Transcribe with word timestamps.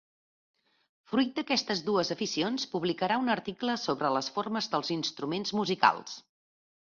Fruit 1.09 1.33
d'aquestes 1.39 1.83
dues 1.89 2.09
aficions, 2.15 2.65
publicarà 2.71 3.19
un 3.23 3.29
article 3.35 3.77
sobre 3.83 4.11
les 4.15 4.29
formes 4.39 4.69
dels 4.77 4.91
instruments 4.97 5.53
musicals. 5.61 6.17